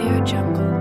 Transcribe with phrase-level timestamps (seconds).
[0.00, 0.79] Audio Jungle.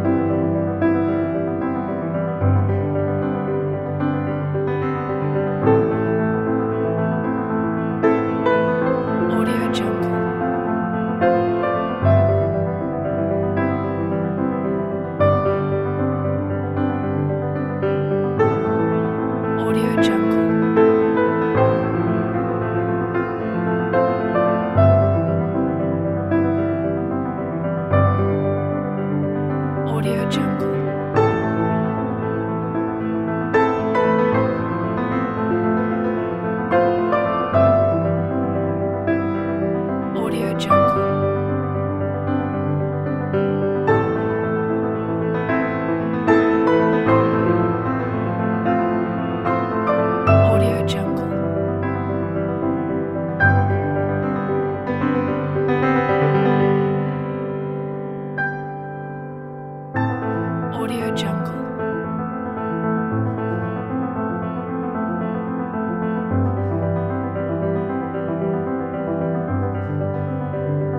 [30.30, 30.99] 成功。